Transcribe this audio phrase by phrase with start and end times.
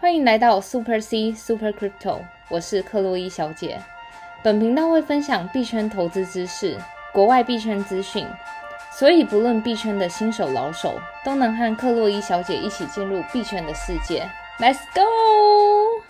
[0.00, 3.82] 欢迎来到 Super C Super Crypto，我是克洛伊小姐。
[4.44, 6.78] 本频道会分享币圈投资知识、
[7.12, 8.24] 国外币圈资讯，
[8.92, 14.30] 所以不论币圈的新手老手，都能和克洛伊小姐一起进入币圈的世界。
[14.60, 16.00] Let's go！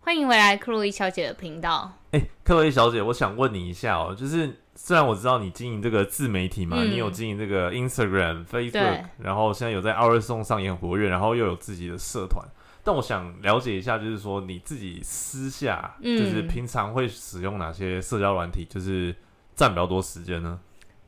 [0.00, 1.90] 欢迎回来克洛伊小姐的频道。
[2.10, 12.46] 哎，克洛伊小姐，我想问你一下哦，就是虽然我知道你经营这个自媒体嘛，嗯你有经营这个 Instagram、Facebook，然后现在有在奥瑞颂上也很活跃，然后又有自己的社团。
[12.84, 19.14] 但我想了解一下，就是说你自己私下，嗯就是平常会使用哪些社交软体，就是
[19.54, 20.58] 占比较多时间呢？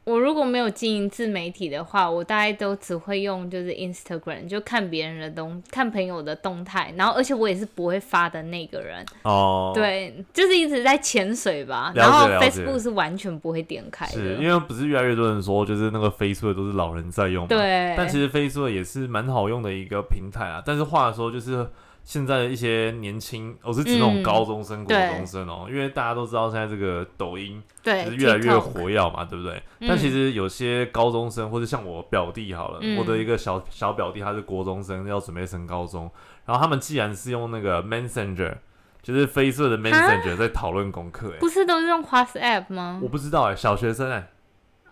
[0.05, 11.91] 我如果没有经营自媒体的话，我大概都只会用就是 Instagram，就看别人的动，看朋友的动态，然后而且我也是不会发的那个人，哦，，对，就是一直在潜水吧。
[11.95, 17.49] 然后 Facebook 是完全不会点开的，是因为不是越来越多人说，就是那个 Facebook 都是老人在用嘛？
[17.49, 20.63] 对，但其实 Facebook 也是蛮好用的一个平台啊。
[20.65, 21.67] 但是话说，就是
[22.05, 24.23] 现在的一些年轻，我、是指那种嗯。
[24.23, 29.61] 高中生、国中生哦、因为大家都知道现在这个抖音对就是越来越活跃嘛，对不对？
[29.81, 29.89] 嗯。
[29.89, 32.99] 但其实有些高中生，或者像我表弟好了，嗯。
[32.99, 36.11] 我的一个小小表弟，他是国中生，要准备升高中，
[36.45, 38.55] 然后他们既然是用那个 Messenger，
[39.03, 43.01] 就是 Facebook 的 Messenger 在讨论功课、哎，不是都是用 WhatsApp 吗？
[43.03, 44.31] 我不知道哎、小学生哎、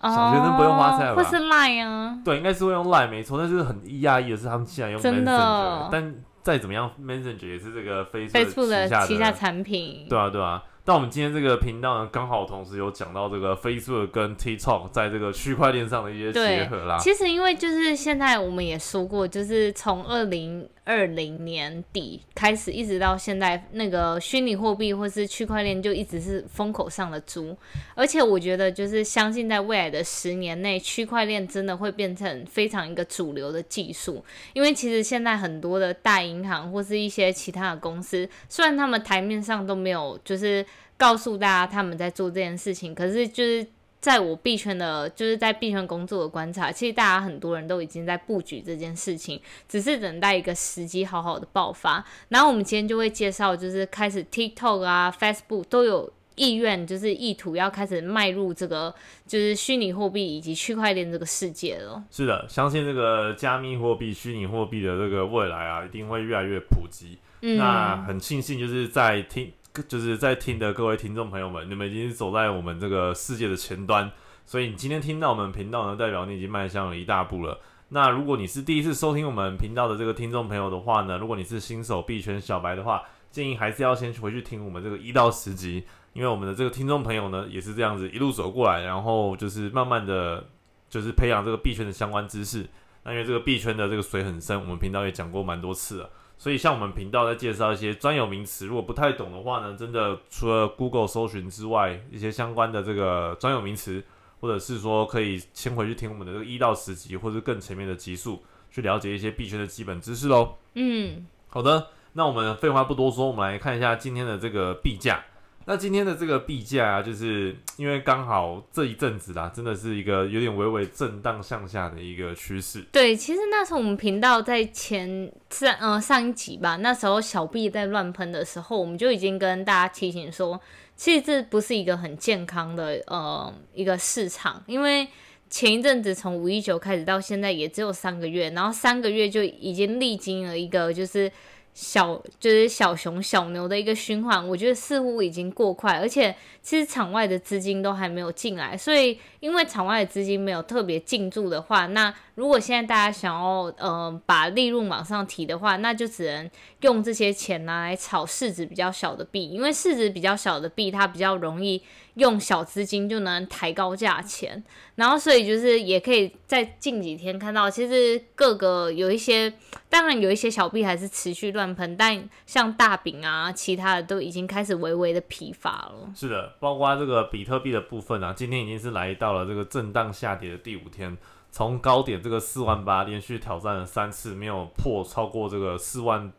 [0.01, 2.19] 哦小学生不用 WhatsApp 是 Line 啊？
[2.25, 10.63] 对，应该是会用 Line 没错，但是很压抑的是，他们竟然用 Messenger，但再怎么样，Messenger 也是这个 Facebook 旗下旗下产品，对啊，对啊。
[10.85, 16.99] 但我们今天这个频道呢，刚好同时有讲到这个 Facebook 跟 TikTok 在这个区块链上的一些结合啦。
[16.99, 27.57] 其实因为就是现在我们也说过，就是从二零二零年底开始，一直到现在，那个虚拟货币或是区块链就一直是风口上的猪。
[27.95, 34.25] 而且我觉得，就是相信在未来的十年内，区块链真的会变成非常一个主流的技术。
[34.53, 43.65] 因为其实现在很多的大银行或是一些其他的公司，虽然他们台面上都没有就是告诉大家他们在做这件事情，可是就是
[44.03, 52.05] 在我币圈的，就是在币圈工作的观察，其实大家很多人都已经在布局这件事情，只是等待一个时机好好的爆发。
[52.29, 56.13] 然后我们今天就会介绍，就是开始 TikTok 啊、Facebook 都有。
[56.35, 58.93] 意愿就是意图要开始迈入这个
[59.27, 62.03] 就是虚拟货币以及区块链这个世界了。
[62.11, 67.19] 是的，相信这个加密货币、虚拟货币的这个未来啊，一定会越来越普及。
[67.43, 69.53] 嗯，那很庆幸，就是在听，
[69.89, 74.11] 就是在听的各位听众朋友们，你们已经走在我们这个世界的前端，
[74.45, 77.59] 所以你今天听到我们频道呢，代表你已经迈向了一大步了。
[77.89, 90.49] 那如果你是第一次收听我们频道的这个听众朋友的话呢，如果你是新手币圈小白的话，建议还是要先回去听我们这个一到十集，因为我们的这个听众朋友呢，也是这样子一路走过来，然后就是慢慢的，
[90.91, 92.69] 就是培养这个币圈的相关知识。
[93.05, 96.11] 那因为这个币圈的这个水很深，我们频道也讲过蛮多次了。
[96.43, 104.03] 所以，像我们频道在介绍一些专有名词，如果不太懂的话呢，真的除了 Google 搜寻之外，一些相关的这个专有名词，
[104.41, 108.43] 或者是说可以先回去听我们的这个一到十集，或者更前面的集数，
[108.73, 110.57] 去了解一些币圈的基本知识喽。
[110.75, 115.25] 嗯，好的，那我们废话不多说，我们来看一下今天的这个币价。
[115.65, 122.85] 那今天的这个币价啊，就是因为刚好这一阵子啦，真的是一个有点微微震荡向下的一个趋势。
[122.91, 130.61] 对，其实那时候我们频道在前上呃上一集吧，那时候小币在乱喷的时候，我们就已经跟大家提醒说，
[130.97, 135.07] 其实这不是一个很健康的呃一个市场，因为
[135.49, 141.31] 前一阵子从五一九开始到现在也只有三个月，然后三个月就已经历经了一个就是。
[141.75, 156.51] 小就是小熊小牛的一个循环，我觉得似乎已经过快，而且其实场外的资金都还没有进来，所以因为场外的资金没有特别进驻的话，那如果现在大家想要呃把利润往上提的话，那就只能
[156.83, 161.83] 用这些钱拿来炒市值比较小的币，因为市值比较小的币它比较容易
[162.15, 164.63] 用小资金就能抬高价钱，
[164.97, 169.53] 然后所以就是也可以在近几天看到，其实各个有一些，
[169.93, 176.11] 当然有一些小币还是持续乱喷，但像大饼啊，其他的都已经开始微微的疲乏了。
[176.17, 181.19] 是的，包括这个比特币的部分啊，今天已经是来到了这个震荡下跌的第五天，
[181.51, 186.33] 从高点这个四万八连续挑战了三次，没有破超过这个四万，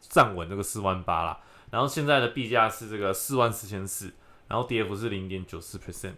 [0.00, 1.38] 站稳这个四万八啦。
[1.70, 4.12] 然后现在的币价是这个四万四千四，
[4.48, 6.14] 然后跌幅是零点九四 percent。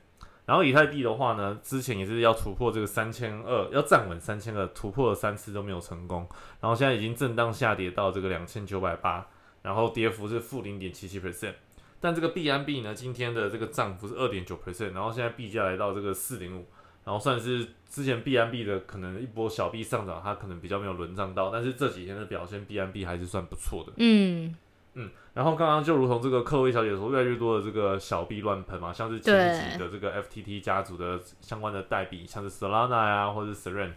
[0.50, 6.28] 然后以太币的话呢，之前也是要突破这个三千二，要站稳三千二，突破了三次都没有成功。
[6.60, 9.24] 然后现在已经震荡下跌到这个两千九百八，
[9.62, 11.54] 然后跌幅是负零点七七 percent。
[12.00, 16.66] 但这个币安币呢，今天的这个涨幅是二点九 percent，然后现在币价来到这个四零五，
[17.04, 23.92] 然后算是之前 BNB 的可能一波小币上涨，它可能比较没有轮涨到，但是这几天的表现 BNB 还是算不错的。
[23.98, 24.52] 嗯，
[25.34, 33.92] 然后刚刚就如同这个克薇小姐说，越来越多的这个小币乱喷嘛，像是前几的这个 FTT 家族的相关的代币，像是 Solana 啊、或者是 Seren。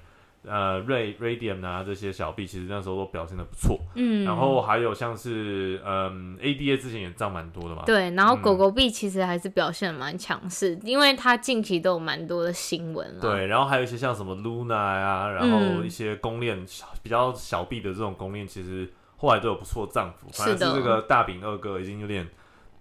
[0.46, 3.80] 呃，Ray Radium 啊，这些小币其实那时候都表现的不错。
[3.96, 7.84] 嗯，然后还有像是嗯 ADA 之前也涨蛮多的嘛。
[7.86, 13.22] 对，然后嗯狗狗币其实还是表现得蛮强势，因为它近期都有蛮多的新闻了。
[13.22, 18.92] 对，然后还有一些像什么 Luna 呀、然后嗯一些公链小比较小币的这种公链，其实
[19.24, 20.28] 后来都有不错的涨幅。
[20.34, 22.28] 反而是这个大饼二哥已经有点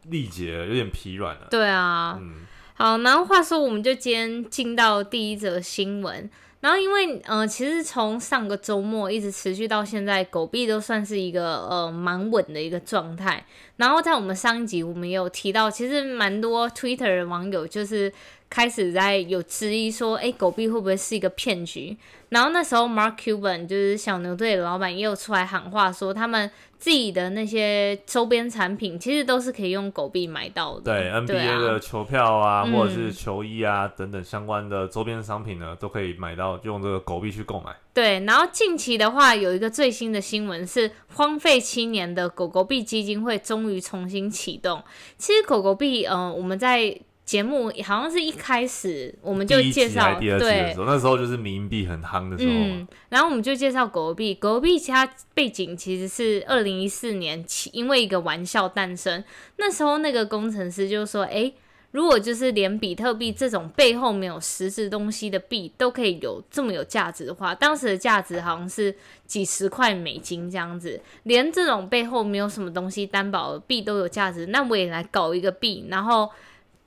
[0.08, 1.46] 力竭了，有点疲软了。
[1.48, 2.44] 对啊，嗯，
[2.74, 6.28] 好，然后话说，我们就今天进到第一则新闻。
[6.58, 13.44] 然后因为呃，其实从上个周末一直持续到现在，狗币都算是一个呃蛮稳的一个状态。
[13.76, 18.12] 然后在我们上一集我们也有提到，其实蛮多 Twitter 的网友就是
[18.52, 21.96] 开始在有质疑说，哎，狗币会不会是一个骗局？
[22.28, 30.82] 然后那时候 Mark Cuban 就是小牛队的老板也有出来喊话说，他们自己的那些周边产品其实都是可以用狗币买到的。
[30.82, 37.74] 对啊 NBA 的球票啊，嗯或者是球衣啊等等相关的周边商品呢，都可以买到，用这个狗币去购买。
[37.94, 44.82] 对，然后近期的话，有一个最新的新闻是，荒废七年的狗狗币基金会终于重新启动。
[45.16, 46.98] 其实狗狗币，呃，我们在
[47.32, 52.52] 节目好像是一开始我们就介绍，集还是第二集的时，候，那时候就是民营币很夯的时候。
[52.52, 54.34] 嗯，然后我们就介绍狗狗币。
[54.34, 59.24] 狗狗币其它背景其实是二零一四年起，因为一个玩笑诞生。
[59.56, 61.50] 那时候那个工程师就说：“哎，
[61.92, 68.94] 如果就是连比特币这种背后没有实质东西的币都可以有这么有价值的话，当时的价值好像是
[69.26, 76.28] 几十块美金这样子，连这种背后没有什么东西担保的币都有价值，那我也来搞一个币，然后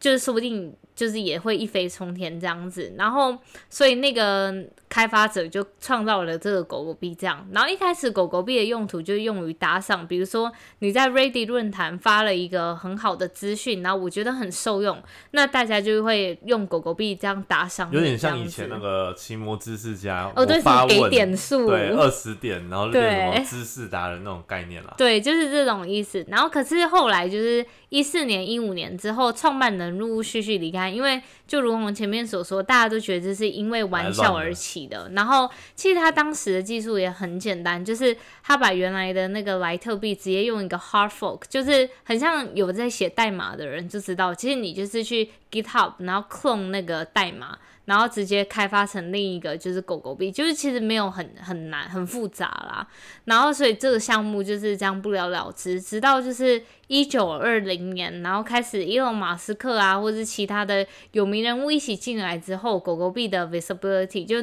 [0.05, 3.37] 就是说不定就是也会一飞冲天这样子，然后
[3.69, 4.53] 所以那个
[4.87, 15.01] 开发者就创造了这个狗狗币这样，然后一开始狗狗币的用途就是用于打赏，比如说你在 Reddit 论坛发了一个很好的资讯，然后我觉得很受用，
[15.31, 24.93] 那大家就会用狗狗币这样打赏，有点像以前那个奇摩知识家，哦，对，我发是给点数，对二十点，然后就变成什么知识达人那种概念啦。
[24.97, 26.25] 对，就是这种意思。
[26.29, 35.09] 然后可是后来就是一四年、一五年之后，创办人陆陆续续离开，因为就如我们前面所说，大家都觉得这是因为玩笑而起的。
[35.13, 47.57] 然后其实他当时的技术也很简单，就是他把原来的那个莱特币直接用一个 hard fork，就是很像有在写代码的人就知道，其实你就是去 GitHub，然后 clone 那个代码。
[47.85, 52.87] 然后直接开发成另一个就是狗狗币，就是其实没有很很难很复杂啦。
[53.25, 64.37] 然后所以这个项目就是这样不了了之，直到就是一九二零年，然后开始伊隆马斯克啊，或者是其他的有名人物一起进来之后，狗狗币的 visibility 就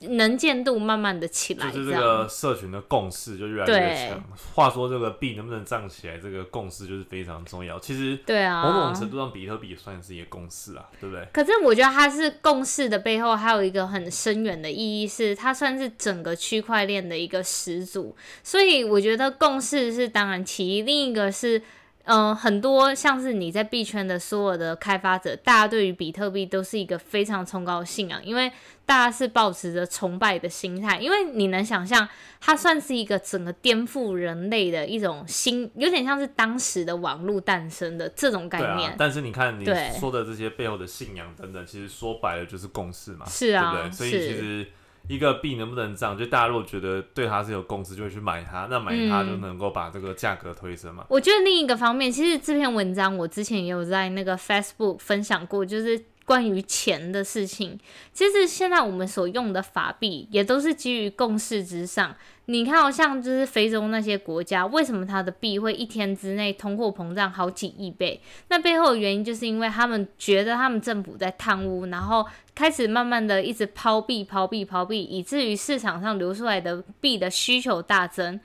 [0.00, 2.02] 能见度慢慢的起来，就是这样。
[2.02, 4.22] 个社群的共识就越来越强。
[4.54, 7.78] 话说这个币能不能涨起来，这个共识就是非常重要。
[7.78, 11.26] 其实对啊，某种程度上，比特币也算是一个共识啊，对不对？
[11.32, 18.14] 可是我觉得它是共识的背后还有一个很深远的意义，是它算是整个区块链的一个始祖。
[18.42, 21.62] 所以我觉得共识是当然其一，另一个是。
[22.06, 28.50] 嗯、很多像是你在币圈的所有的开发者，大家对于比特币都是一个非常崇高的信仰，因为
[28.84, 32.08] 大家是保持着崇拜的心态，因为你能想象，
[32.40, 38.90] 它算是一个整个颠覆人类的一种新，有点像是当时的网络诞生的这种概对念。
[38.90, 39.64] 啊，但是你看你
[39.98, 43.92] 说的这些背后的信仰等等，其实说白了就是共识嘛，是啊对不对？
[43.92, 44.66] 所以其实
[45.08, 51.04] 一个币能不能涨，就大家如果觉得对它是有共识，就会去买它，那买它嗯就能够把这个价格推升嘛。
[51.08, 57.80] 我觉得另一个方面，其实这篇文章我之前也有在那个 Facebook 分享过，就是关于钱的事情。
[58.12, 62.14] 其实现在我们所用的法币也都是基于共识之上。
[62.48, 68.20] 你看、哦，像就是非洲那些国家，为什么它的币会一天之内通货膨胀好几亿倍？
[68.48, 78.38] 那背后的原因就是因为他们觉得他们政府在贪污，然后开始慢慢的一直抛币、抛币、抛币，以至于市场上流出来的币的需求大增。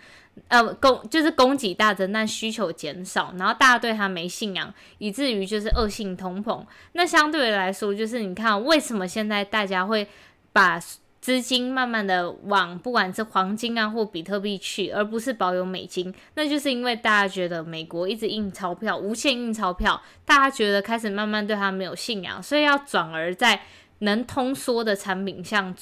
[0.47, 6.63] 呃，供就是供给大增，但需求减少，然后大家对它没信仰，以至于就是恶性通膨。
[6.93, 10.07] 那相对来说，就是你看为什么现在大家会
[10.53, 10.81] 把
[11.19, 23.61] 资金慢慢的往不管是黄金啊或比特币去，而不是保有美金，那就是因为大家觉得美国一直印钞票，无限印钞票，大家觉得开始慢慢对它没有信仰，所以要转而在
[23.99, 25.75] 能通缩的产品上，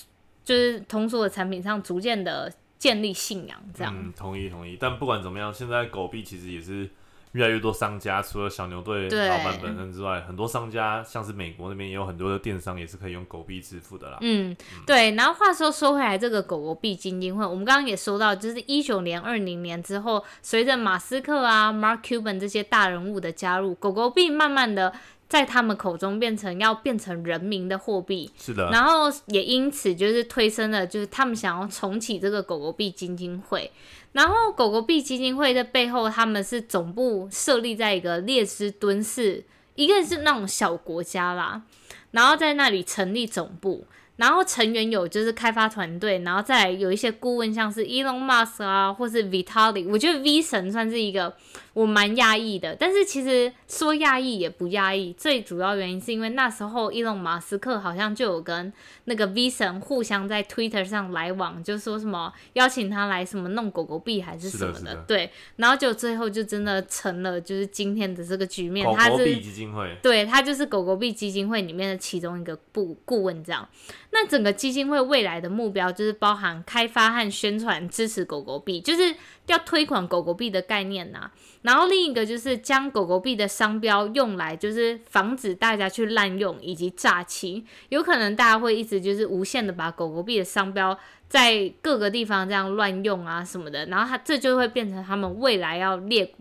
[0.44, 3.94] 就是通缩的产品上逐渐的建立信仰，这样。
[3.96, 4.76] 嗯，同意同意。
[4.80, 6.90] 但不管怎么样，现在狗币其实也是
[7.34, 14.18] 越来越多商家，除了小牛队老板本身之外，很多商家像是美国那边也有很多的电商也是可以用狗币支付的啦。
[14.22, 14.56] 嗯，
[14.88, 15.12] 对。
[15.12, 24.92] 然后话说说回来，这个狗狗币基金会，我们刚刚也说到，就是一九年、二零年之后，随着马斯克啊、Mark Cuban 这些大人物的加入，狗狗币慢慢的
[25.30, 28.30] 在他们口中变成要变成人民的货币。
[28.38, 33.72] 是的，然后也因此就是推升了，就是他们想要重启这个狗狗币基金会。
[34.12, 39.44] 然后狗狗币基金会的背后，他们是总部设立在一个列支敦士，
[39.76, 41.62] 一个是那种小国家啦，
[42.10, 43.86] 然后在那里成立总部。
[44.16, 49.88] 然后成员有就是开发团队，然后再有一些顾问，像是 Elon Musk 啊，或是 Vitalik。
[49.90, 51.34] 我觉得 V 神算是一个
[51.74, 58.72] 我蛮讶异的，但是其实说讶异也不讶异，最主要原因是因为那时候伊隆马斯克好像就有跟
[59.06, 69.98] 那个 V 神互相在 Twitter 上来往，就说什么邀请他来什么弄狗狗币还是什么是的对，然后就最后就真的成了就是今天的这个局面，狗他是狗币基金会。
[70.02, 73.68] 对，他就是狗狗币基金会里面的其中一个顾顾问这样。
[74.12, 79.16] 那整个基金会未来的目标就是包含开发和宣传支持狗狗币，就是
[79.52, 81.30] 要推广狗狗币的概念呐、
[81.64, 96.34] 然后另一个就是将狗狗币的商标用来就是防止大家去滥用以及诈欺，有可能大家会一直就是无限的把狗狗币的商标在各个地方这样乱用啊什么的，然后它这就会变成他们未来要列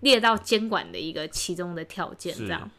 [0.00, 2.70] 列到监管的一个其中的条件是这样。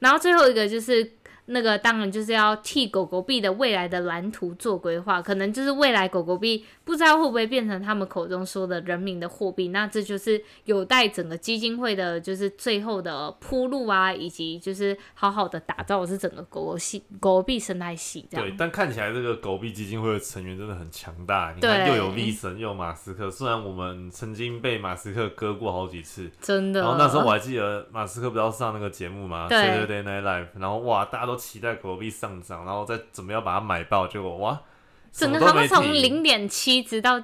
[0.00, 1.12] 然后最后一个就是
[1.48, 21.52] 那个，当然就是要替狗狗币的未来的蓝图做规划，可能就是未来狗狗币不知道会不会变成他们口中说的人民的货币，那这就是有待整个基金会的，就是最后的铺路啊，以及就是好好的打造是整个狗狗系狗狗币生态系这对，但看起来这个狗币基金会的成员真的很强大。
[21.54, 23.30] 你看，又有 V 神，又有马斯克。
[23.30, 26.80] 虽然我们曾经被马斯克割过好几次，真的。
[26.80, 34.60] 然后那时候我还记得马斯克不是要上那个节目吗对？Saturday Night Live，然后哇，大家都期待狗币上涨，然后再怎么样把它买爆，结果哇，
[35.10, 37.18] 整个什么都没好像从零点七直到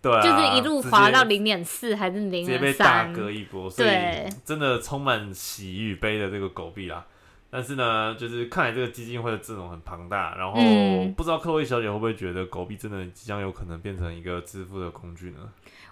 [0.00, 7.04] 对啊，就是一路滑到零点四还是零直接被大三，割一波，所以对真的充满喜与悲的这个狗币啦。
[7.50, 15.38] 但是呢，就是看来这个基金会的阵容很庞大，然后嗯不知道各位小姐会不会觉得狗币真的即将有可能变成一个支付的工具呢？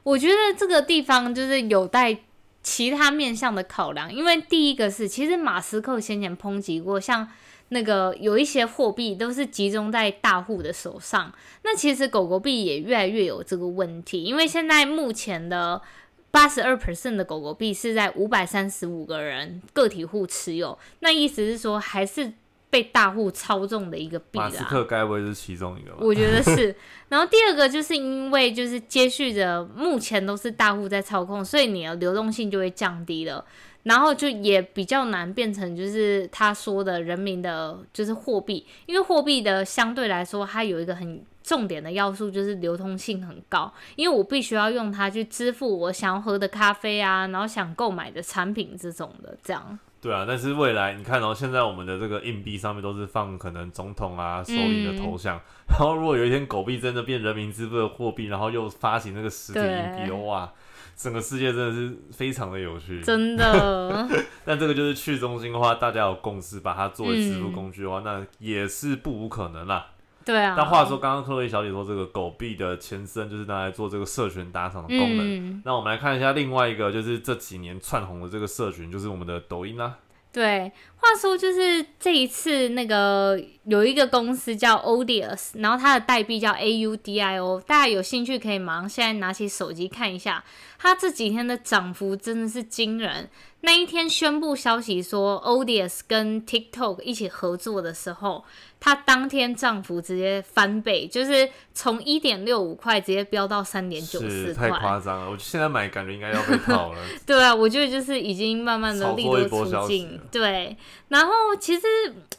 [0.02, 2.16] 我觉得这个地方就是有待
[2.62, 7.26] 其他面向的考量，因为第一个是，其实马斯克先前抨击过，像
[7.68, 11.32] 那个有一些货币都是集中在大户的手上，
[11.64, 15.80] 那其实狗狗币也越来越有这个问题，因为现在目前的。
[16.28, 22.30] 八十二 percent 的狗狗币是在五百三十五个人个体户持有，那意思是说还是
[22.68, 24.44] 被大户操纵的一个币啦。
[24.44, 25.96] 马斯克该不会是其中一个吧？
[26.00, 26.76] 我觉得是。
[27.08, 33.42] 然后第二个就是因为就是接续着目前都是大户在操控，所以你的流动性就会降低了，
[33.86, 41.24] 然后就也比较难变成就是他说的人民的就是货币，因为货币的相对来说它有一个很。
[41.46, 49.78] 重点的要素就是流通性很高，因为我必须要用它去支付我想要喝的咖啡啊，然后想购买的产品这种的，这样。
[50.00, 60.52] 对啊，但是未来你看哦，现在我们的这个硬币上面都是放可能总统啊、首领的头像，然后如果有一天狗币真的变人民支付的货币，然后又发行那个实体硬币的话，
[60.96, 63.02] 整个世界真的是非常的有趣。
[63.02, 64.08] 真的，
[64.46, 69.88] 但这个就是去中心化，大家有共识，把它作为支付嗯工具的话，那也是不无可能啦。
[70.24, 70.54] 对啊。
[70.56, 75.20] 但话说，刚刚克洛伊小姐说，这个狗币的前身就是拿来做这个社群打赏的功能。
[75.20, 79.94] 嗯，那我们来看一下另外一个，就是这几年窜红的这个社群，就是我们的抖音啦、
[80.32, 90.44] 对，话说就是这一次那个有一个公司叫 Odious，然后它的代币叫 AUDIO，大家有兴趣可以忙现在拿起手机看一下，
[90.78, 93.30] 它这几天的涨幅真的是惊人。
[93.66, 98.44] 那一天宣布消息说 Odious 跟 TikTok 一起合作的时候，
[98.78, 104.78] 它当天涨幅直接翻倍，就是从一点六五块直接飙到三点九四块太。
[104.78, 105.30] 夸张了。
[105.32, 107.00] 我现在买感觉应该要被套了。
[107.26, 110.20] 对啊，我觉得就是已经慢慢的利炒作一多波消息出尽。
[110.30, 110.76] 对，
[111.08, 111.84] 然后其实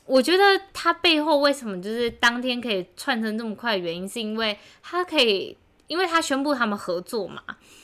[0.06, 5.58] 我觉得它背后为什么就是当天可以窜成这么快的原因，是因为它可以，
[5.88, 7.42] 因为他宣布他们合作嘛。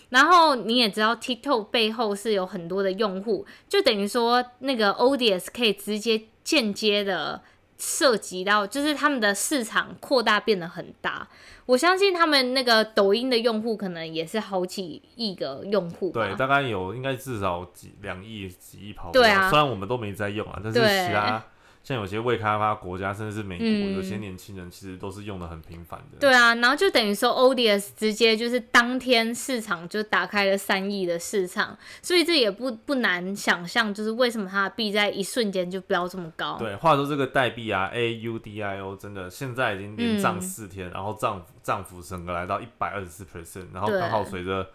[0.10, 7.42] 然后你也知道，TikTok 背后是有很多的用户，就等于说那个 ODS 可以直接间接的
[7.80, 11.28] 涉及到，就是他们的市场扩大变得很大。
[11.66, 16.28] 我相信他们那个抖音的用户可能也是好几亿个用户吧。
[16.28, 21.44] 对，大概有应该至少几两亿、几亿跑不对啊虽然我们都没在用啊，但是其他
[21.84, 26.18] 像有些未开发国家，甚至是美国，嗯有些年轻人其实都是用的很频繁的。
[26.18, 36.56] 对啊，然后就等于说 ODS 直接就是当天市场就打开了三亿的市场，所以这也不不难想象，就是为什么它的币在一瞬间就飙这么高。
[36.58, 44.66] 对，话说这个代币啊，AUDIO 真的现在已经连涨嗯四天，然后涨幅涨幅整个来到一百二十四 percent，然后对刚好随着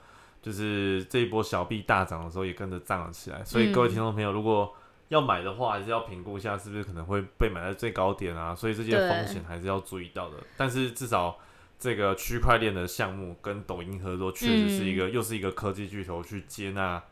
[0.42, 3.42] 就是这一波小币大涨的时候，也跟着涨了起来。
[3.44, 4.70] 所以各位嗯听众朋友，如果
[5.08, 10.36] 要买的话，还是要评估一下是不是可能会被买在最高点啊，所以这些对风险还是要注意到的。
[10.56, 11.38] 但是至少
[11.78, 17.02] 这个区块链的项目跟抖音合作，确实是一嗯个、又是一个科技巨头去接纳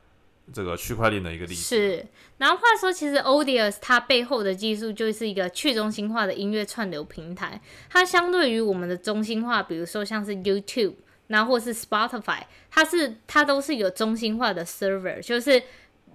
[0.53, 1.61] 这个区块链的一个例子。
[1.61, 2.07] 是，
[2.39, 10.95] 然后话说，其实 Odious 它背后的技术就是一个去中心化的音乐串流平台，它相对于我们的中心化，比如说像是 YouTube，
[11.29, 15.63] 然后或是 Spotify，它是它都是有中心化的 server，就是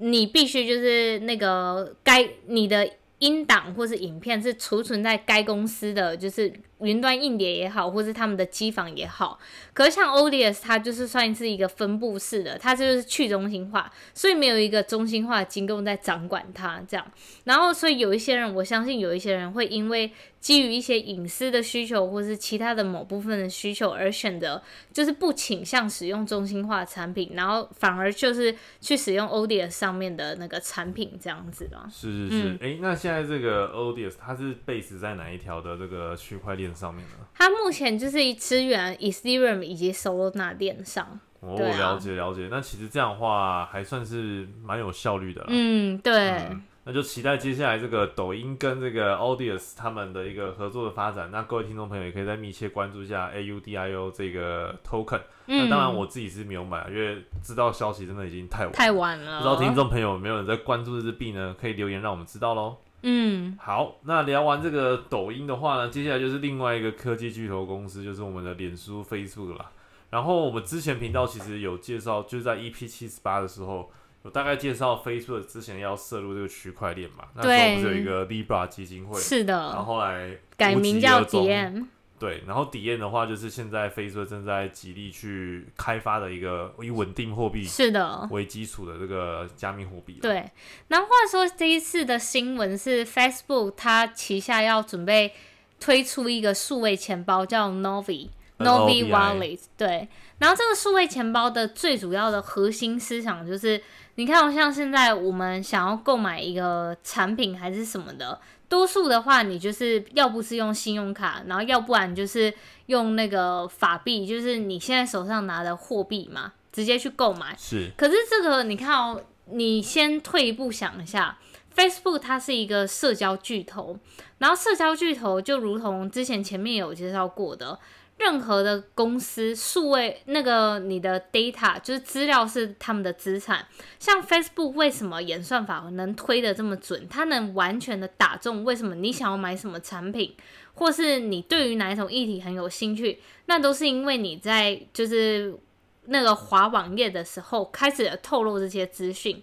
[0.01, 2.89] 你必须就是那个该你的
[3.20, 9.39] 音档或是影片是储存在该公司的就是云端硬碟也好，或是他们的机房也好。
[9.73, 17.05] 可是像 ODS 它就是算是一个分布式的，它就是去中心化，所以没有一个中心化的机构在掌管它这样。
[17.45, 24.61] 然后所以有一些人，我相信有一些人会因为基于一些隐私的需求，或是其他的某部分的需求而选择，
[24.91, 31.88] 就是不倾向使用中心化的产品，然后反而就是去使用 ODS 上面的那个产品这样子嘛。
[31.89, 37.16] 是是是，嗯哎、那现在这个 ODS 它是 base 在哪一条的这个区块链上面呢？
[37.34, 41.20] 它目前就是支援 Ethereum 以及 Solana 链上。
[41.40, 42.48] 哦，啊了解了解。
[42.51, 45.48] 那其实这样的话还算是蛮有效率的啦。
[45.50, 46.13] 嗯，对。
[46.30, 51.30] 嗯那就期待接下来这个抖音跟这个 Audius 他们的一个合作的发展。
[51.32, 55.22] 那各位听众朋友也可以再密切关注一下 AUDIO 这个 token。
[55.46, 58.74] 那嗯，当然我自己是没有买，因为知道消息真的已经太晚。
[58.74, 59.38] 太晚了。
[59.38, 61.56] 不知道听众朋友有没有人在关注这支币呢？
[61.62, 62.78] 可以留言让我们知道喽。
[63.03, 69.72] 嗯，好，那聊完这个抖音的话呢，接下来就是另外一个科技巨头公司，就是我们的脸书 Facebook 啦。
[70.10, 73.89] 然后我们之前频道其实有介绍，就是在 EP 七十八的时候，
[74.24, 77.25] 有大概介绍 Facebook 之前要涉入这个区块链嘛。
[77.34, 81.86] 那时候不是有一个 Libra 基金会，是的然后，后来改名叫 DM。
[82.22, 90.20] 对，然后底验的话，就是现在 Facebook 正在极力去开发的一个以稳定货币是的，为基础的这个加密货币。
[90.22, 90.48] 对。
[90.90, 95.34] 然后话说这一次的新闻是 Facebook 它旗下要准备
[95.79, 98.29] 推出一个数位钱包，叫 Novi。
[98.60, 100.07] Novi NOVI Wallet，对，
[100.38, 103.81] 然后这个数位钱包的最主要的核心思想就是，
[104.14, 108.40] 你看，像现在我们想要购买一个产品还是什么的，
[108.72, 112.53] 多数的话，你就是要不是用信用卡，然后要不然就是
[112.86, 117.53] 用那个法币，就是你现在手上拿的货币嘛，直接去购买。
[117.57, 121.38] 是可是这个你看哦，你先退一步想一下
[121.75, 124.00] ，Facebook 它是一个社交巨头，
[124.38, 127.77] 然后社交巨头就如同之前前面有介绍过的，
[128.22, 133.66] 任何的公司数位那个你的 data 就是资料是他们的资产，
[133.98, 137.07] 像 Facebook 为什么演算法能推的这么准？
[137.10, 140.36] 它能完全的打中为什么你想要买什么产品，
[140.75, 145.57] 或是你对于哪一种议题很有兴趣，那都是因为你在就是
[146.05, 149.42] 那个滑网页的时候开始透露这些资讯。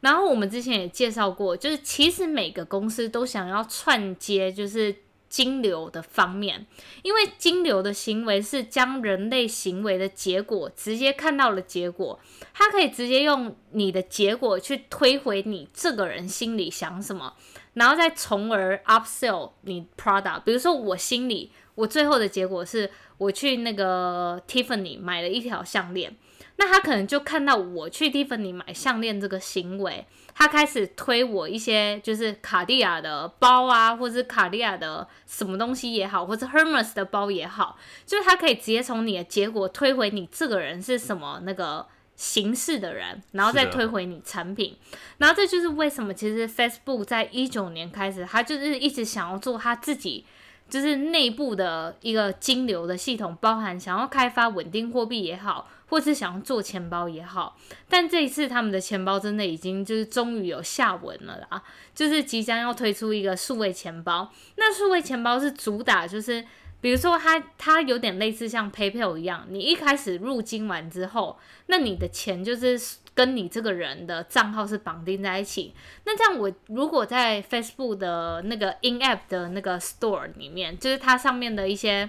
[0.00, 4.94] 然后我们之前也介绍过，就是其实每个公司都想要串接，就是
[5.32, 6.66] 金流的方面，
[7.02, 12.20] 因为金流的行为是将人类行为的结果直接看到了结果，
[12.52, 17.32] 它可以直接用你的结果去推回你这个人心里想什么，
[17.72, 20.40] 然后再从而 upsell 你 product。
[20.40, 26.14] 比如说我心里，我最后的结果是我去那个 Tiffany 买了一条项链。
[26.56, 44.76] 那他可能就看到我去 Tiffany 买项链这个行为，他开始推我一些就是卡地亚的包啊，或者是卡地亚的什么东西也好，或者 Hermes 的包也好，就是他可以直接从你的结果推回你这个人是什么那个形式的人，然后再推回你产品。
[45.18, 50.24] 然后这就是为什么其实 Facebook 在一九年开始，他就是一直想要做他自己。
[50.72, 57.58] 就是内部的一个金流的系统，包含想要开发稳定货币也好，或是想要做钱包也好，
[57.90, 61.62] 但这一次他们的钱包真的已经就是终于有下文了啦，
[61.94, 64.32] 就是即将要推出一个数位钱包。
[64.56, 66.42] 那数位钱包是主打就是，
[66.80, 72.80] 比如说它它有点类似像 PayPal 一样，你一开始入金完之后，那你的钱就是
[73.14, 75.74] 跟你这个人的账号是绑定在一起。
[76.04, 82.08] 那这样我如果在 Facebook 的那个 In App 的那个 Store 里面，就是它上面的一些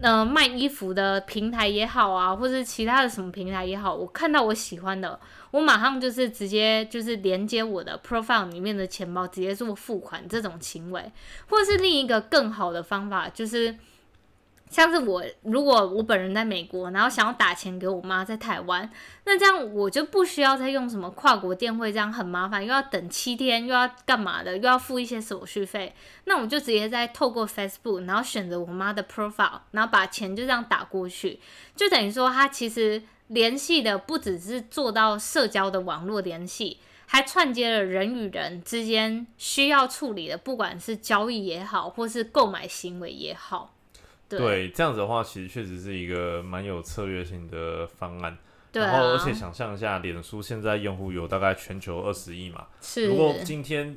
[0.00, 5.18] 呃卖衣服的平台也好啊，或者其他的什么平台也好，我看到我喜欢的，
[5.50, 11.12] 我马上就是直接就是连接我的 profile 里面的钱包，直接做付款这种行为，
[11.48, 13.74] 或者是另一个更好的方法就是。
[14.70, 18.88] 像是我，如果我本人在美国，然后想要打钱给我妈在台湾，
[19.24, 25.94] 那这样我就不需要再用什么跨国电汇，这样很麻烦，又要等七天，又要干嘛的，又要付一些手续费。
[26.24, 31.40] 那我就直接在透过 Facebook，然后选择我妈的 profile，然后把钱就这样打过去，
[31.74, 43.74] 就等于说他其实联系的不只是做到社交的网络联系，还串接了人与人之间需要处理的，不管是交易也好，或是购买行为也好。
[44.28, 48.36] 对，这样子的话，其实确实是一个蛮有策略性的方案。
[48.70, 52.66] 对，然后而且想象一下，脸书现在用户有大概全球二十亿嘛。
[52.82, 53.08] 是。
[53.08, 53.96] 如果今天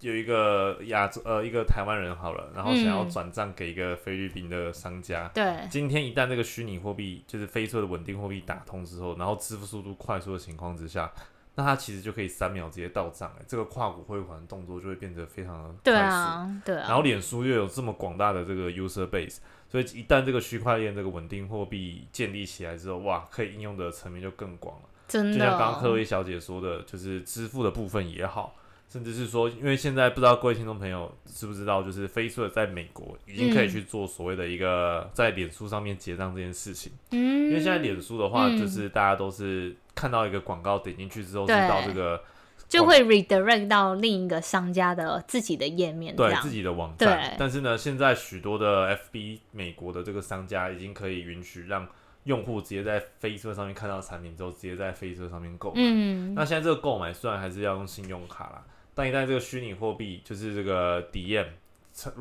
[0.00, 5.58] 有一个亚洲呃一个台湾人好了，然后想要转账给一个菲律宾的商家，对。
[5.70, 11.08] 今天一旦这个虚拟货币就是飞车的稳定货币打通之后，然后支付速度快速的情况之下，
[11.54, 15.80] 那它其实就可以三秒直接到账，哎，这个跨股汇款动作就会变得非常的快速。
[15.84, 16.74] 对啊，对。
[16.74, 19.38] 然后脸书又有这么广大的这个 user base。
[19.70, 24.88] 所以一旦这个区块链这个稳定货币建立起来之后，哇，可以应用的层面就更广了。
[25.06, 28.56] 真的，就像刚刚科威小姐说的，就是支付的部分也好，
[28.88, 36.92] 甚至是说，因为现在不知道各位听众朋友知不知道，就是 Facebook 在美国已经可以去做所谓的一个在脸书上面结账这件事情。
[37.10, 42.20] 嗯，因为现在脸书的话，就是大家都是看到一个广告点进去之后，知道这个。
[42.66, 47.36] 就会 redirect 到另一个商家的自己的页面，对自己的网站。
[47.38, 51.86] 但是呢，现在许多的 FB 美国的这个商家已经可以允许让
[52.24, 55.76] 用户直接在飞车上面看到产品之后，直接在飞车上面购买。
[55.76, 61.46] 嗯，那现在这个购买虽然还是要用信用卡啦，但一旦这个虚拟货币就是这个 DM。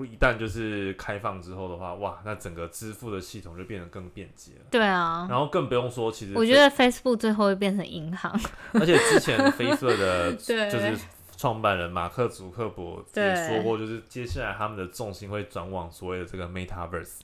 [0.06, 4.66] 一旦就是开放之后的话，哇，那整个支付的系统就变得更便捷了。
[4.72, 8.32] 对啊，然后更不用说，其实我觉得 Facebook 最后会变成银行。
[8.74, 10.98] 而且之前 Facebook 的 就是
[11.36, 17.20] 创办人马克·祖克伯也说过，就是接下来他们的重心会转往所谓的这个 Metaverse。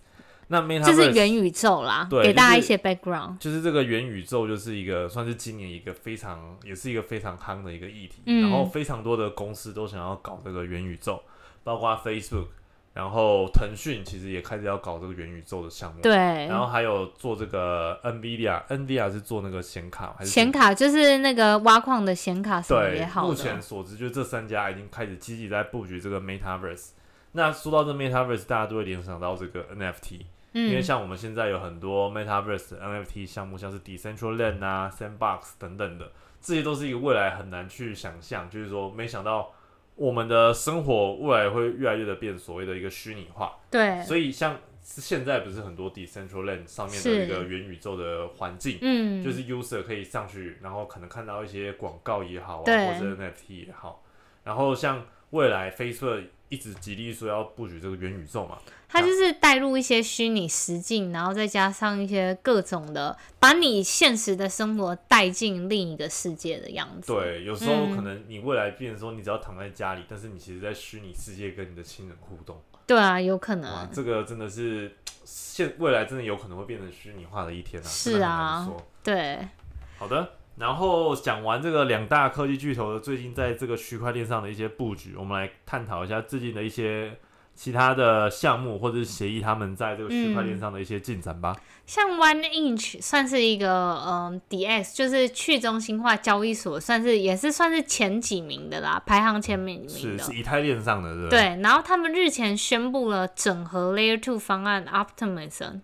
[0.47, 3.37] 那 Metaverse 就是元宇宙啦，对，给大家一些 background。
[3.39, 11.19] 就是这个元宇宙就是一个算是今年一个非常也是一个非常夯的一个议题，然后非常多的公司都想要搞这个元宇宙。
[11.63, 12.47] 包括 Facebook，
[12.93, 16.01] 然后腾讯其实也开始要搞这个元宇宙的项目。
[16.01, 16.13] 对。
[16.13, 20.29] 然后还有做这个 NVIDIA，NVIDIA 是做那个显卡还是？
[20.29, 23.25] 显卡就是那个挖矿的显卡什么也好。
[23.25, 26.89] 目前所知，就这三家已经开始积极在布局这个 Metaverse。
[27.31, 30.19] 那说到这 Metaverse，大家都会联想到这个 NFT，
[30.51, 39.49] 因为像我们现在有很多 Metaverse NFT 项目，像是 Decentraland 啊、Sandbox 等等的，这些都是一个未来很难去想象，就是说没想到。
[39.95, 54.03] 我们的生活未来会越来越的变所谓的一个虚拟化，对，所以像现在不是很多 Decentraland 上面的一个元宇宙的环境，嗯，就是 user 可以上去，然后可能看到一些广告也好啊，或者 NFT 也好，
[54.43, 56.25] 然后像未来 Facebook。
[56.53, 67.11] 一直极力说要布局这个元宇宙嘛，它就是带入一些虚拟实境，然后再加上一些各种的，把你现实的生活带进另一个世界的样子。
[67.11, 72.61] 对，有时候可能你未来变成说，你只要躺在家里，但是你其实在虚拟世界跟你的亲人互动。
[72.85, 73.89] 对啊，有可能。
[73.91, 77.87] 这个真的是现未来真的有可能会变成虚拟化的一天啊！
[77.87, 78.71] 是啊，
[79.03, 79.39] 对。
[79.97, 80.33] 好的。
[80.55, 87.17] 然后讲完这个两大科技巨头的最近在这个区块链上的一些布局，我们来探讨一下最近的一些
[87.55, 91.55] 其他的项目或者是协议，他们在这个区块链上的一些进展吧。
[91.85, 101.29] 像 One Inch 算是一个嗯 DX，就是去中心化交易所，算是也是算是前几名的啦，排行前名是是以太链上的，对对？
[101.29, 105.81] 对，然后他们日前宣布了整合 Layer Two 方案 Optimism。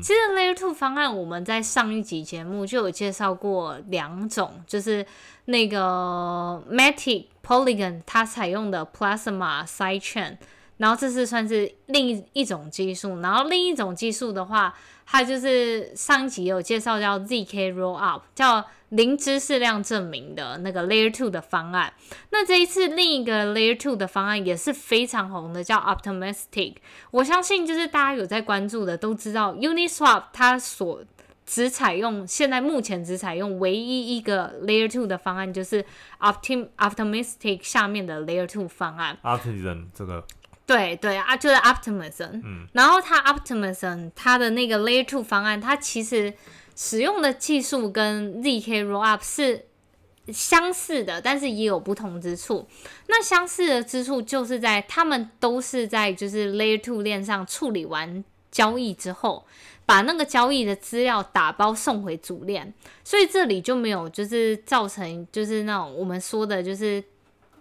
[0.00, 5.04] 其实 Layer Two 方案，我们在上一集节目就有介绍过两种，就是
[5.46, 10.36] 那个 Matic Polygon 它采用的 Plasma Sidechain，
[10.76, 14.74] 然后这是算是另一一种技术，然后另一种技术的话。
[15.04, 21.92] 它就是上一集有介绍叫 zk rollup，叫零知识量证明的那个 layer two 的方案。
[22.30, 26.76] 那这一次另一个 layer two 的方案也是非常红的，叫 optimistic。
[27.10, 31.04] 我相信就是大家有在关注的都知道，Uniswap 它所
[31.44, 35.84] 只采用现在目前只采用唯一一个 layer two 的方案，就是
[36.20, 39.18] optim optimistic 下面的 layer two 方案。
[39.24, 40.24] optimism 这个。
[40.66, 46.32] 对对啊，就是 Optimism，嗯，然后它 Optimism 它的那个 Layer Two 方案，它其实
[46.76, 49.66] 使用的技术跟 zk Rollup 是
[50.32, 52.68] 相似的，但是也有不同之处。
[53.08, 59.44] 那相似的之处就是在他们都是在就是 Layer Two 链上处理完交易之后，
[59.84, 62.72] 把那个交易的资料打包送回主链，
[63.02, 67.02] 所以这里就没有就是造成就是那种我们说的就是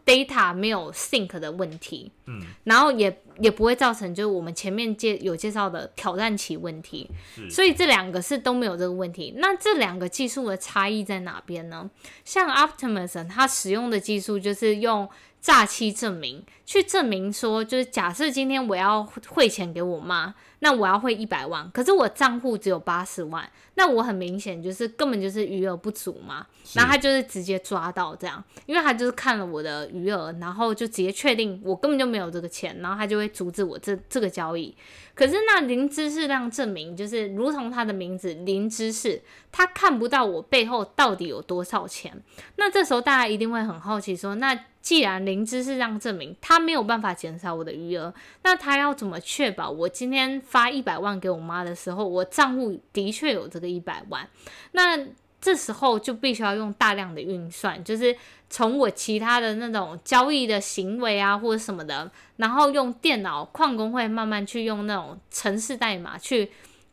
[0.05, 9.33] data 没有 sync 的问题，嗯，然后也也不会造成就是我们前面介有介绍的挑战期问题，是所以这两个是都没有这个问题。
[9.37, 11.89] 那这两个技术的差异在哪边呢？
[12.25, 15.07] 像 Optimism 它使用的技术就是用
[15.39, 20.33] 诈欺证明去证明说，就是假设今天我要汇钱给我妈，
[20.63, 26.45] 那我要汇一百万，可是我账户只有八十万，那我很明显就是根本就是余额不足嘛。
[26.73, 34.75] 然后他就是直接抓到这样，因为他就是看了我的余额，然后就直接确定我根本就没有这个钱，然后他就会阻止我这这个交易。
[35.13, 39.21] 可是那零知识量证明，就是如同他的名字零知识，
[39.51, 42.23] 他看不到我背后到底有多少钱。
[42.55, 54.27] 那这时候大家一定会很好奇说，那既然零知识量证明他没有办法减少我的余额，那他要怎么确保我今天发一百万给我妈的时候，我账户的确有这个一百万？
[54.73, 54.99] 那
[55.39, 58.13] 这时候就必须要用大量的运算，就是
[58.49, 66.51] 从我其他的那种交易的行为啊，或者什么的，然后用电脑矿工会慢慢去用那种程式代码去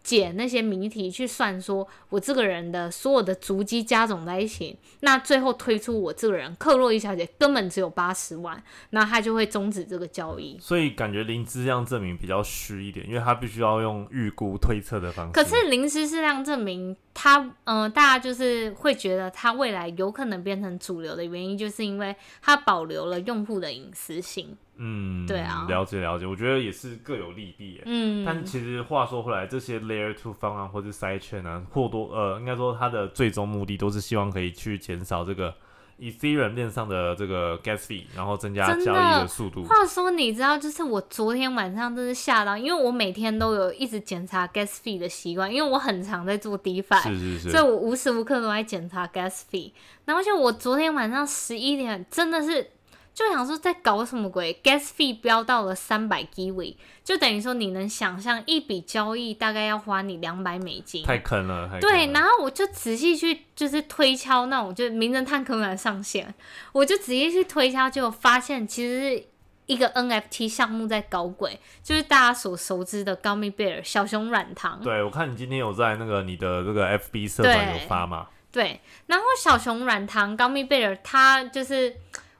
[0.08, 10.56] 解那些谜题，去算说我这个人的所有的足迹加总在一起，那最后推出我这个人克洛伊小姐根本只有八十万，那他就会终止这个交易。
[10.58, 15.32] 所以感觉零质量证明比较虚一点，因为它必须要用预估推测的方式。
[15.32, 24.56] 可是零知识量证明它，嗯、大家就是会觉得它未来有可能变成主流的原因，就是因为它保留了用户的隐私性。
[24.78, 27.82] 嗯，对啊了解了解，我觉得也是各有利弊。
[27.84, 35.52] 嗯，但其实话说回来，这些 Layer Two 方案或者 Side Chain 啊，或多呃，应该说它的最终目的都是希望可以去减少这个
[35.98, 39.64] Ethereum 链上的这个 Gas fee，然后增加交易的速度。
[39.64, 49.72] 话说，你知道，就是我昨天晚上真是吓到，因为我每天都有一直检查 gas fee 的习惯，因为我很常在做 DeFi，是是是，所以我无时无刻都在检查 gas fee。
[50.04, 52.70] 然后就我昨天晚上十一点，真的是
[53.18, 61.02] 就想说在搞什么鬼，gas fee 飙到了三百 g w 就等于说你能想象一笔交易大概要花你两百美金。
[61.02, 66.32] 太坑了，对，然后我就仔细去就是推敲那种，就是名侦探柯南上线，
[66.70, 69.24] 我就仔细去推敲，结果发现其实是
[69.66, 74.80] 一个 NFT 项目在搞鬼，就是大家所熟知的 Gummy Bear 小熊软糖。
[74.80, 78.28] 对，我看你今天有在那个你的这个 FB 社团有发嘛？
[78.52, 81.96] 对，然后小熊软糖 Gummy Bear 它就是，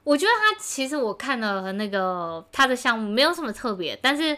[0.09, 4.35] 我觉得它其实我看了和那个它的项目没有什么特别，但是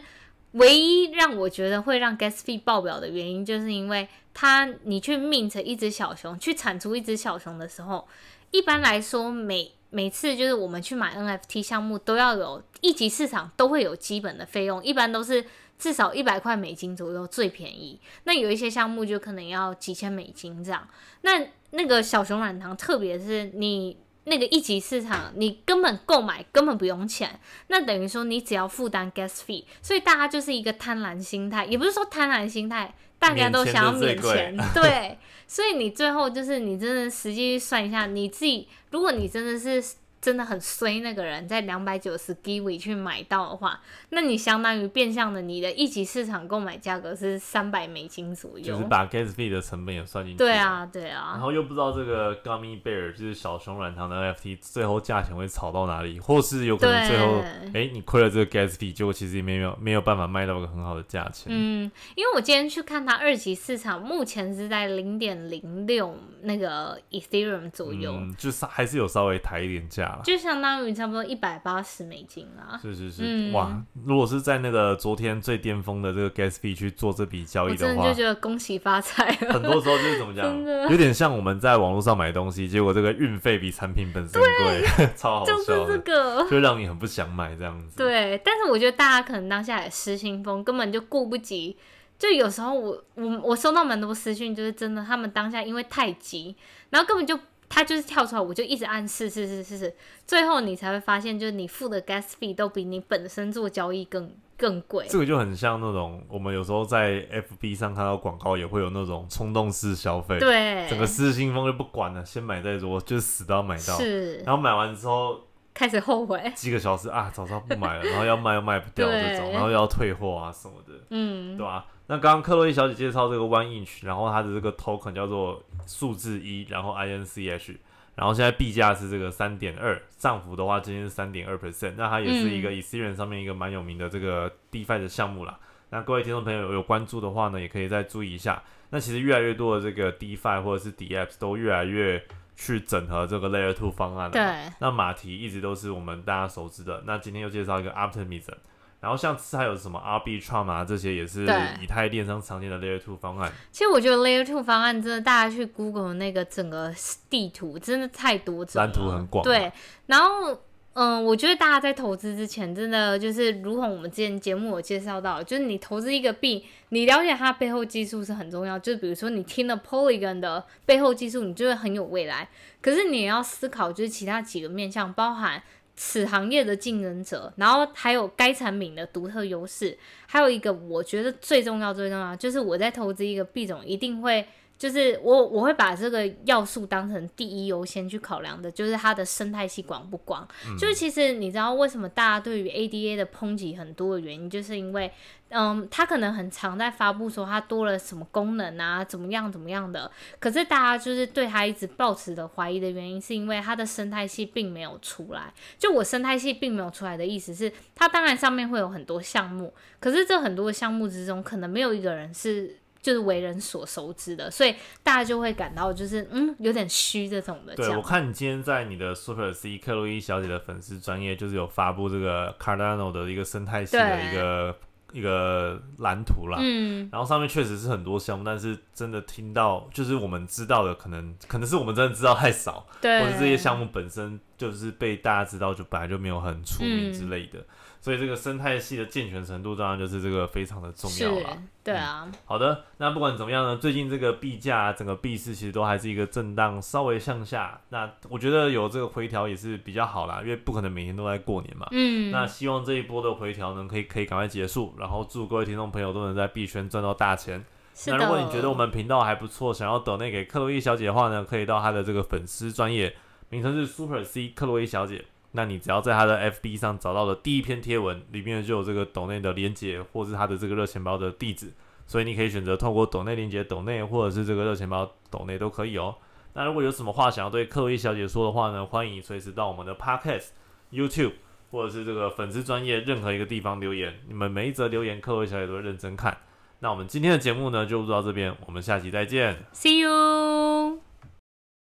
[0.51, 8.05] 唯一让我觉得会让 gas fee 爆表的原因，就是因为它你去 mint 一只小熊，去产出一只小熊的时候，
[8.51, 15.45] 一般来说每每次就是我们去买 NFT 项目都要有一级市场都会有基本的费用，一般都是
[15.79, 17.97] 至少一百块美金左右最便宜。
[18.25, 20.85] 那有一些项目就可能要几千美金这样。
[21.21, 39.83] 那那个小熊软糖，特别是你那个一级市场，你根本购买根本不用钱，那等于说你只要负担 gas fee，所以大家就是一个贪婪心态，也不是说贪婪心态，大家都想要免钱， 对，所以你最后就是你真的实际算一下，你自己，如果你真的是
[40.21, 50.37] 真的很衰那个人，在两百九十 g w 去买到的话，那你相当于变相的你的一级市场购买价格是三百美金左右，就是把 Gas fee 的成本也算进去。
[50.37, 50.61] 对。
[50.61, 57.41] 啊，对啊然啊，后又不知道这个 Gummy Bear 就是小熊软糖的 NFT 最后价钱会炒到哪里，或是有可能最后
[57.73, 61.47] 对哎你亏了这个 Gas fee，结果其实也没有没有办法卖到一个很好的价钱。
[61.49, 70.21] 嗯，因为我今天去看它二级市场，目前是在零点零六那个 Ethereum 左右，嗯，就是还是有稍微抬一点价了。
[70.23, 72.79] 就相当于差不多一百八十美金啦。
[72.81, 73.81] 是是是，嗯哇！
[74.05, 79.53] 如果是在那个昨天最巅峰的这个 gas fee 去做这笔交易的话我真的就，觉得恭喜发财了。
[79.53, 80.45] 很多时候就是怎么讲
[80.89, 84.83] 有点像我们在网络上买东西，结果这个运费比产品本身贵，
[85.17, 86.49] 超好就是这，个。
[86.49, 87.97] 就让你很不想买这样子。
[87.97, 91.77] 对，但是我觉得大家可能当下也失心疯，根本就顾不及。
[92.17, 96.55] 就有时候我我我收到蛮多私讯，就是真的，他们当下因为太急，
[96.91, 97.39] 然后根本就
[97.73, 99.95] 他就是跳出来，我就一直按是是是是是，
[100.27, 105.07] 最后你才会发现，就是你付的 gas fee 都比你本身做交易更更贵。
[105.09, 113.97] 这个就很像那种我们有时候在 FB 上看到广告，也会有那种冲动式消费，对，整个失心疯就不管了，先买再说，就是死都要买到。
[113.97, 115.39] 是然后买完之后
[115.73, 116.51] 开始后悔。
[116.55, 120.93] 几个小时啊，早知道不买了，然后要卖又卖不掉这种，然后又要退货啊什么的。
[121.09, 127.77] 嗯，对吧、那刚刚克洛伊小姐介绍这个 One Inch，然后它的这个 token 叫做数字一，然后 INCH，
[128.15, 135.57] 然后现在币价是这个三点二，涨幅的话今天是三点二 percent，那它也是一个嗯 Ethereum 上面一个蛮有名的这个 DeFi 的项目啦。
[135.89, 138.61] 那各位听众朋友有关注的话呢，也可以再注意一下。
[138.91, 142.21] 那其实越来越多的这个 DeFi 或者是 DApps 都越来越
[142.63, 144.31] 去整合这个 Layer Two 方案了。
[144.31, 147.01] 对，那马蹄一直都是我们大家熟知的。
[147.07, 148.53] 那今天又介绍一个 Optimism，
[148.99, 151.47] 然后像还有什么 Arbitrum 啊，这些也是
[151.81, 153.51] 以太链上常见的 Layer Two 方案。
[153.71, 156.93] 其实我觉得 Layer Two 方案真的，大家去 Google 那个整个
[157.31, 159.71] 地图真的太多种了，蓝图很广对，
[160.05, 160.55] 然后
[160.93, 168.77] 嗯，我觉得大家在投资之前，真的就是如同我们之前节目有介绍到，就是你投资一个币，你了解它背后技术是很重要。
[168.77, 172.49] 就比如说你听了 Polygon 的背后技术，你就会很有未来。
[172.81, 175.63] 可是你也要思考，就是其他几个面向，包含
[175.95, 184.45] 此行业的竞争者，然后还有该产品的独特优势，还有一个我觉得最重要最重要，就是我在投资一个币种，一定会。
[184.81, 190.47] 就是我我会把这个要素当成第一优先去考量的，就是它的生态系广不广。
[190.75, 195.11] 就是其实你知道为什么大家对于 ADA 的抨击很多的原因，就是因为
[195.49, 205.53] 嗯，它可能很常在发布说它多了什么功能啊，怎么样怎么样的，可是大家就是对它一直抱持的怀疑的原因，是因为它的生态系并没有出来。
[205.77, 212.80] 就我生态系并没有出来的意思是，它当然上面会有很多项目，可是这很多项目之中，可能没有一个人是。
[213.01, 217.75] 就是为人所熟知的，所以大家就会感到就是嗯有点虚这种的。
[217.75, 224.75] 对，我看你今天在你的 Super C 克洛伊小姐的粉丝专业，就是有发布这个 Cardano 的一个生态系的一个
[225.13, 226.57] 一个蓝图啦。
[226.61, 237.59] 嗯，然后上面确实是很多项目，但是真的听到就是我们知道的，可能可能是我们真的知道太少，对，或者这些项目本身就是被大家知道，就本来就没有很出名之类的。
[237.99, 241.57] 所以这个生态系的健全程度，当然就是这个非常的重要了。
[241.83, 242.27] 对啊。
[242.45, 247.79] 好的，那不管怎么样呢，最近这个币价整个币市其实都还是一个震荡，稍微向下。
[247.89, 251.87] 那我觉得有这个回调也是比较好啦，因为不可能每天都在过年嘛。
[251.91, 252.31] 嗯。
[252.31, 257.63] 那希望这一波的回调呢，可以可以赶快结束，然后祝各位听众朋友都能在币圈赚到大钱。
[258.07, 263.15] 那如果你觉得我们频道还不错，想要抖内给克洛伊小姐的话呢，可以到她的这个粉丝专业，
[263.51, 265.23] 名称是 Super C 克洛伊小姐。
[265.51, 271.73] 那你只要在他的 FB 上找到的第一篇贴文里面就有这个抖内的连接，或是他的这个热钱包的地址，
[272.07, 276.15] 所以你可以选择透过抖内连接抖内，或者是这个热钱包抖内都可以哦。
[276.53, 280.51] 那如果有什么话想要对克洛伊小姐说的话呢，欢迎随时到我们的 Podcast、
[280.93, 281.33] YouTube
[281.69, 286.37] 或者是这个粉丝专业任何一个地方留言，你们每一则留言克洛伊小姐都会认真看。
[286.79, 291.10] 那我们今天的节目呢就录到这边，我们下期再见，See you。